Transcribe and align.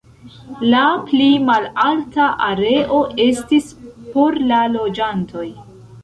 La 0.69 0.79
pli 1.09 1.25
malalta 1.49 2.29
areo 2.45 3.01
estis 3.25 3.67
por 4.15 4.39
la 4.53 4.63
loĝantoj. 4.77 5.45